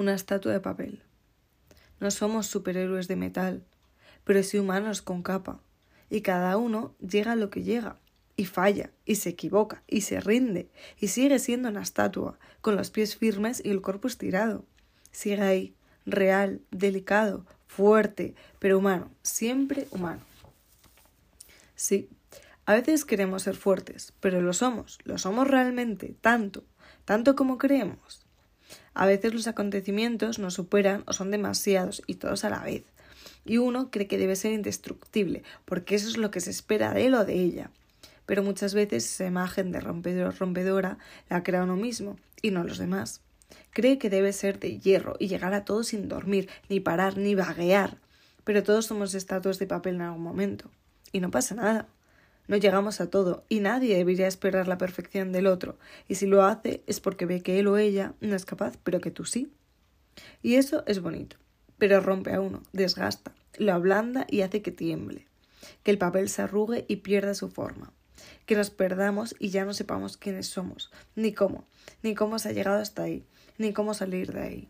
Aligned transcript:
una 0.00 0.14
estatua 0.14 0.52
de 0.52 0.60
papel. 0.60 1.02
No 2.00 2.10
somos 2.10 2.46
superhéroes 2.46 3.06
de 3.06 3.16
metal, 3.16 3.62
pero 4.24 4.42
sí 4.42 4.58
humanos 4.58 5.02
con 5.02 5.22
capa, 5.22 5.60
y 6.08 6.22
cada 6.22 6.56
uno 6.56 6.94
llega 7.06 7.32
a 7.32 7.36
lo 7.36 7.50
que 7.50 7.62
llega, 7.62 7.98
y 8.34 8.46
falla, 8.46 8.90
y 9.04 9.16
se 9.16 9.28
equivoca, 9.28 9.82
y 9.86 10.00
se 10.00 10.18
rinde, 10.20 10.70
y 10.98 11.08
sigue 11.08 11.38
siendo 11.38 11.68
una 11.68 11.82
estatua, 11.82 12.38
con 12.62 12.76
los 12.76 12.90
pies 12.90 13.14
firmes 13.14 13.62
y 13.62 13.68
el 13.68 13.82
cuerpo 13.82 14.08
estirado. 14.08 14.64
Sigue 15.12 15.42
ahí, 15.42 15.74
real, 16.06 16.62
delicado, 16.70 17.44
fuerte, 17.66 18.34
pero 18.58 18.78
humano, 18.78 19.10
siempre 19.22 19.86
humano. 19.90 20.22
Sí, 21.74 22.08
a 22.64 22.72
veces 22.72 23.04
queremos 23.04 23.42
ser 23.42 23.56
fuertes, 23.56 24.14
pero 24.20 24.40
lo 24.40 24.54
somos, 24.54 24.98
lo 25.04 25.18
somos 25.18 25.46
realmente, 25.46 26.16
tanto, 26.22 26.64
tanto 27.04 27.36
como 27.36 27.58
creemos. 27.58 28.29
A 28.94 29.06
veces 29.06 29.34
los 29.34 29.46
acontecimientos 29.46 30.38
nos 30.38 30.54
superan 30.54 31.04
o 31.06 31.12
son 31.12 31.30
demasiados 31.30 32.02
y 32.06 32.14
todos 32.14 32.44
a 32.44 32.50
la 32.50 32.62
vez. 32.62 32.84
Y 33.44 33.58
uno 33.58 33.90
cree 33.90 34.06
que 34.06 34.18
debe 34.18 34.36
ser 34.36 34.52
indestructible, 34.52 35.42
porque 35.64 35.94
eso 35.94 36.08
es 36.08 36.16
lo 36.16 36.30
que 36.30 36.40
se 36.40 36.50
espera 36.50 36.92
de 36.92 37.06
él 37.06 37.14
o 37.14 37.24
de 37.24 37.34
ella. 37.34 37.70
Pero 38.26 38.42
muchas 38.42 38.74
veces 38.74 39.04
esa 39.04 39.26
imagen 39.26 39.72
de 39.72 39.80
rompedor 39.80 40.38
rompedora 40.38 40.98
la 41.28 41.42
crea 41.42 41.64
uno 41.64 41.76
mismo 41.76 42.16
y 42.42 42.50
no 42.50 42.64
los 42.64 42.78
demás. 42.78 43.22
Cree 43.72 43.98
que 43.98 44.10
debe 44.10 44.32
ser 44.32 44.58
de 44.58 44.78
hierro 44.78 45.16
y 45.18 45.28
llegar 45.28 45.54
a 45.54 45.64
todo 45.64 45.82
sin 45.82 46.08
dormir, 46.08 46.48
ni 46.68 46.80
parar, 46.80 47.16
ni 47.16 47.34
vaguear. 47.34 47.98
Pero 48.44 48.62
todos 48.62 48.86
somos 48.86 49.14
estatuas 49.14 49.58
de 49.58 49.66
papel 49.66 49.96
en 49.96 50.02
algún 50.02 50.22
momento. 50.22 50.70
Y 51.12 51.20
no 51.20 51.30
pasa 51.30 51.54
nada. 51.54 51.88
No 52.50 52.56
llegamos 52.56 53.00
a 53.00 53.08
todo, 53.08 53.44
y 53.48 53.60
nadie 53.60 53.96
debería 53.96 54.26
esperar 54.26 54.66
la 54.66 54.76
perfección 54.76 55.30
del 55.30 55.46
otro, 55.46 55.78
y 56.08 56.16
si 56.16 56.26
lo 56.26 56.42
hace 56.42 56.82
es 56.88 56.98
porque 56.98 57.24
ve 57.24 57.42
que 57.42 57.60
él 57.60 57.68
o 57.68 57.76
ella 57.76 58.14
no 58.20 58.34
es 58.34 58.44
capaz, 58.44 58.76
pero 58.82 59.00
que 59.00 59.12
tú 59.12 59.24
sí. 59.24 59.52
Y 60.42 60.56
eso 60.56 60.82
es 60.88 61.00
bonito, 61.00 61.36
pero 61.78 62.00
rompe 62.00 62.34
a 62.34 62.40
uno, 62.40 62.64
desgasta, 62.72 63.32
lo 63.56 63.72
ablanda 63.72 64.26
y 64.28 64.40
hace 64.40 64.62
que 64.62 64.72
tiemble, 64.72 65.28
que 65.84 65.92
el 65.92 65.98
papel 65.98 66.28
se 66.28 66.42
arrugue 66.42 66.86
y 66.88 66.96
pierda 66.96 67.34
su 67.34 67.50
forma, 67.50 67.92
que 68.46 68.56
nos 68.56 68.70
perdamos 68.70 69.36
y 69.38 69.50
ya 69.50 69.64
no 69.64 69.72
sepamos 69.72 70.16
quiénes 70.16 70.48
somos, 70.48 70.90
ni 71.14 71.32
cómo, 71.32 71.68
ni 72.02 72.16
cómo 72.16 72.40
se 72.40 72.48
ha 72.48 72.52
llegado 72.52 72.80
hasta 72.80 73.04
ahí, 73.04 73.24
ni 73.58 73.72
cómo 73.72 73.94
salir 73.94 74.32
de 74.32 74.40
ahí. 74.40 74.68